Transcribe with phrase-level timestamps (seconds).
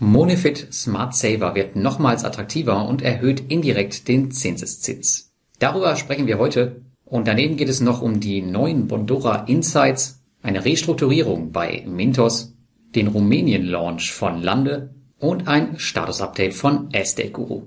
[0.00, 5.32] Monefit Smart Saver wird nochmals attraktiver und erhöht indirekt den Zinseszins.
[5.58, 10.64] Darüber sprechen wir heute und daneben geht es noch um die neuen Bondora Insights, eine
[10.64, 12.54] Restrukturierung bei Mintos,
[12.94, 17.62] den Rumänien-Launch von Lande und ein Status-Update von Estate Guru.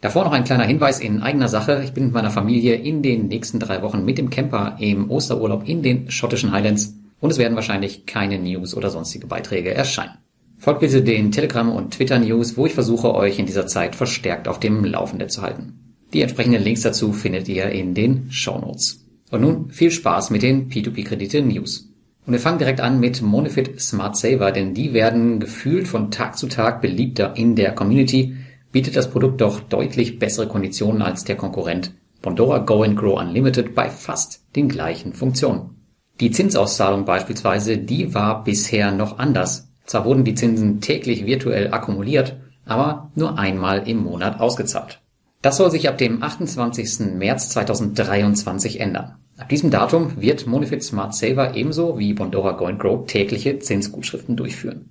[0.00, 1.82] Davor noch ein kleiner Hinweis in eigener Sache.
[1.84, 5.68] Ich bin mit meiner Familie in den nächsten drei Wochen mit dem Camper im Osterurlaub
[5.68, 10.16] in den schottischen Highlands und es werden wahrscheinlich keine News oder sonstige Beiträge erscheinen.
[10.58, 14.48] Folgt bitte den Telegram und Twitter News, wo ich versuche, euch in dieser Zeit verstärkt
[14.48, 15.94] auf dem Laufenden zu halten.
[16.12, 19.04] Die entsprechenden Links dazu findet ihr in den Show Notes.
[19.30, 21.90] Und nun viel Spaß mit den P2P-Kredite News.
[22.26, 26.36] Und wir fangen direkt an mit Monefit Smart Saver, denn die werden gefühlt von Tag
[26.36, 28.36] zu Tag beliebter in der Community,
[28.72, 33.74] bietet das Produkt doch deutlich bessere Konditionen als der Konkurrent Bondora Go and Grow Unlimited
[33.74, 35.76] bei fast den gleichen Funktionen.
[36.18, 39.68] Die Zinsauszahlung beispielsweise, die war bisher noch anders.
[39.86, 45.00] Zwar wurden die Zinsen täglich virtuell akkumuliert, aber nur einmal im Monat ausgezahlt.
[45.42, 47.14] Das soll sich ab dem 28.
[47.14, 49.14] März 2023 ändern.
[49.38, 54.90] Ab diesem Datum wird Monifit Smart Saver ebenso wie Bondora Go Grow tägliche Zinsgutschriften durchführen.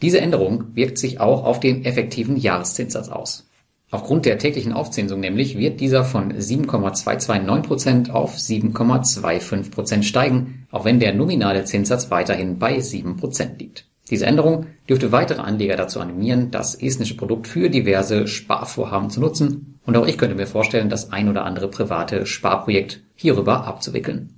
[0.00, 3.46] Diese Änderung wirkt sich auch auf den effektiven Jahreszinssatz aus.
[3.92, 11.14] Aufgrund der täglichen Aufzinsung nämlich wird dieser von 7,229% auf 7,25% steigen, auch wenn der
[11.14, 13.91] nominale Zinssatz weiterhin bei 7% liegt.
[14.12, 19.78] Diese Änderung dürfte weitere Anleger dazu animieren, das estnische Produkt für diverse Sparvorhaben zu nutzen,
[19.86, 24.34] und auch ich könnte mir vorstellen, das ein oder andere private Sparprojekt hierüber abzuwickeln.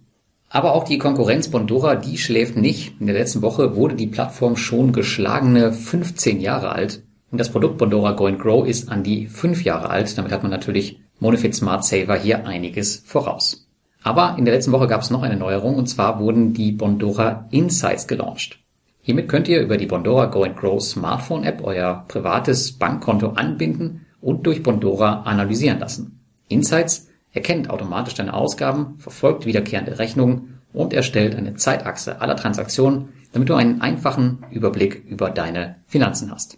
[0.49, 3.01] Aber auch die Konkurrenz Bondora, die schläft nicht.
[3.01, 7.77] In der letzten Woche wurde die Plattform schon geschlagene 15 Jahre alt und das Produkt
[7.77, 10.17] Bondora Go Grow ist an die 5 Jahre alt.
[10.17, 13.67] Damit hat man natürlich Monofit Smart Saver hier einiges voraus.
[14.05, 17.49] Aber in der letzten Woche gab es noch eine Neuerung und zwar wurden die Bondora
[17.51, 18.61] Insights gelauncht.
[19.07, 24.47] Hiermit könnt ihr über die Bondora Go Grow Smartphone App euer privates Bankkonto anbinden und
[24.47, 26.21] durch Bondora analysieren lassen.
[26.49, 33.51] Insights erkennt automatisch deine Ausgaben, verfolgt wiederkehrende Rechnungen und erstellt eine Zeitachse aller Transaktionen, damit
[33.51, 36.57] du einen einfachen Überblick über deine Finanzen hast.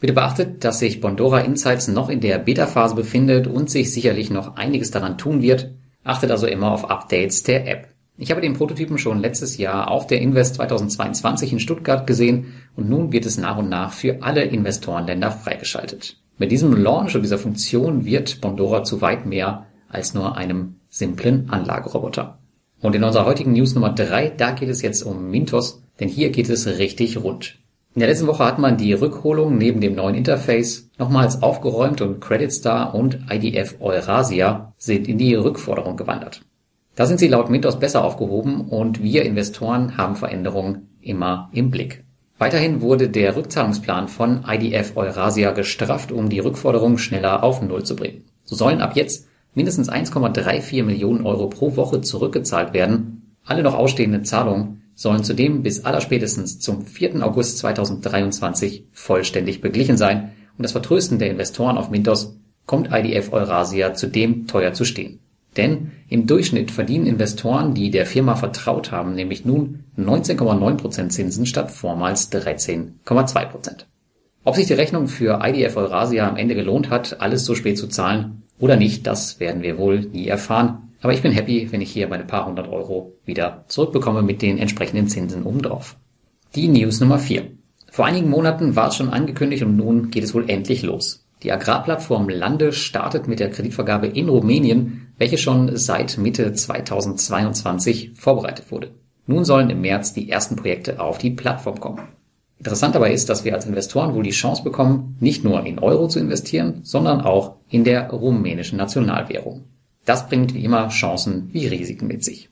[0.00, 4.56] Bitte beachtet, dass sich Bondora Insights noch in der Beta-Phase befindet und sich sicherlich noch
[4.56, 5.74] einiges daran tun wird.
[6.04, 7.91] Achtet also immer auf Updates der App.
[8.18, 12.88] Ich habe den Prototypen schon letztes Jahr auf der Invest 2022 in Stuttgart gesehen und
[12.88, 16.18] nun wird es nach und nach für alle Investorenländer freigeschaltet.
[16.36, 21.48] Mit diesem Launch und dieser Funktion wird Bondora zu weit mehr als nur einem simplen
[21.48, 22.38] Anlageroboter.
[22.80, 26.30] Und in unserer heutigen News Nummer drei, da geht es jetzt um Mintos, denn hier
[26.30, 27.58] geht es richtig rund.
[27.94, 32.20] In der letzten Woche hat man die Rückholung neben dem neuen Interface nochmals aufgeräumt und
[32.20, 36.42] Credit Star und IDF Eurasia sind in die Rückforderung gewandert.
[36.94, 42.04] Da sind sie laut Mintos besser aufgehoben und wir Investoren haben Veränderungen immer im Blick.
[42.38, 47.96] Weiterhin wurde der Rückzahlungsplan von IDF Eurasia gestrafft, um die Rückforderung schneller auf Null zu
[47.96, 48.24] bringen.
[48.44, 53.36] So sollen ab jetzt mindestens 1,34 Millionen Euro pro Woche zurückgezahlt werden.
[53.44, 57.24] Alle noch ausstehenden Zahlungen sollen zudem bis allerspätestens zum 4.
[57.24, 62.36] August 2023 vollständig beglichen sein und das Vertrösten der Investoren auf Mintos
[62.66, 65.20] kommt IDF Eurasia zudem teuer zu stehen.
[65.56, 71.70] Denn im Durchschnitt verdienen Investoren, die der Firma vertraut haben, nämlich nun 19,9% Zinsen statt
[71.70, 73.84] vormals 13,2%.
[74.44, 77.86] Ob sich die Rechnung für IDF Eurasia am Ende gelohnt hat, alles so spät zu
[77.86, 80.94] zahlen oder nicht, das werden wir wohl nie erfahren.
[81.00, 84.58] Aber ich bin happy, wenn ich hier meine paar hundert Euro wieder zurückbekomme mit den
[84.58, 85.96] entsprechenden Zinsen obendrauf.
[86.54, 87.44] Die News Nummer 4.
[87.90, 91.26] Vor einigen Monaten war es schon angekündigt und nun geht es wohl endlich los.
[91.42, 98.70] Die Agrarplattform Lande startet mit der Kreditvergabe in Rumänien, welche schon seit Mitte 2022 vorbereitet
[98.70, 98.90] wurde.
[99.26, 102.02] Nun sollen im März die ersten Projekte auf die Plattform kommen.
[102.58, 106.06] Interessant dabei ist, dass wir als Investoren wohl die Chance bekommen, nicht nur in Euro
[106.08, 109.64] zu investieren, sondern auch in der rumänischen Nationalwährung.
[110.04, 112.50] Das bringt wie immer Chancen wie Risiken mit sich.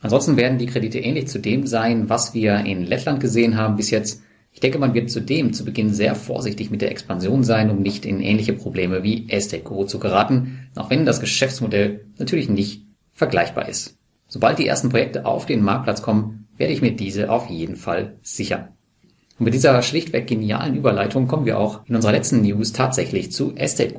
[0.00, 3.90] Ansonsten werden die Kredite ähnlich zu dem sein, was wir in Lettland gesehen haben bis
[3.90, 7.80] jetzt, ich denke, man wird zudem zu Beginn sehr vorsichtig mit der Expansion sein, um
[7.80, 13.68] nicht in ähnliche Probleme wie Estate zu geraten, auch wenn das Geschäftsmodell natürlich nicht vergleichbar
[13.68, 13.96] ist.
[14.26, 18.18] Sobald die ersten Projekte auf den Marktplatz kommen, werde ich mir diese auf jeden Fall
[18.22, 18.68] sichern.
[19.38, 23.54] Und mit dieser schlichtweg genialen Überleitung kommen wir auch in unserer letzten News tatsächlich zu
[23.56, 23.94] Estate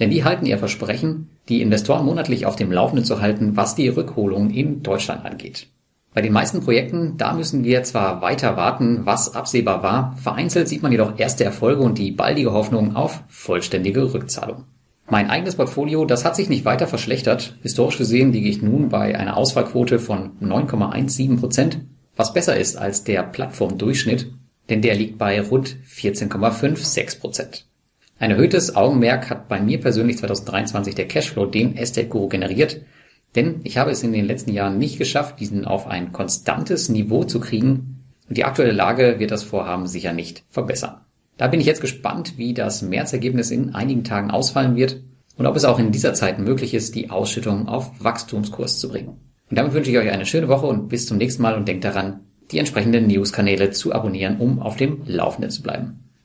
[0.00, 3.88] Denn die halten ihr Versprechen, die Investoren monatlich auf dem Laufenden zu halten, was die
[3.88, 5.68] Rückholung in Deutschland angeht.
[6.18, 10.82] Bei den meisten Projekten, da müssen wir zwar weiter warten, was absehbar war, vereinzelt sieht
[10.82, 14.64] man jedoch erste Erfolge und die baldige Hoffnung auf vollständige Rückzahlung.
[15.08, 17.54] Mein eigenes Portfolio, das hat sich nicht weiter verschlechtert.
[17.62, 21.82] Historisch gesehen liege ich nun bei einer Ausfallquote von 9,17 Prozent,
[22.16, 24.32] was besser ist als der Plattformdurchschnitt.
[24.70, 27.68] denn der liegt bei rund 14,56 Prozent.
[28.18, 32.80] Ein erhöhtes Augenmerk hat bei mir persönlich 2023 der Cashflow, den Estate Guru generiert,
[33.34, 37.24] denn ich habe es in den letzten Jahren nicht geschafft, diesen auf ein konstantes Niveau
[37.24, 41.00] zu kriegen und die aktuelle Lage wird das Vorhaben sicher nicht verbessern.
[41.36, 45.00] Da bin ich jetzt gespannt, wie das Märzergebnis in einigen Tagen ausfallen wird
[45.36, 49.20] und ob es auch in dieser Zeit möglich ist, die Ausschüttung auf Wachstumskurs zu bringen.
[49.50, 51.84] Und damit wünsche ich euch eine schöne Woche und bis zum nächsten Mal und denkt
[51.84, 52.20] daran,
[52.50, 56.07] die entsprechenden News-Kanäle zu abonnieren, um auf dem Laufenden zu bleiben.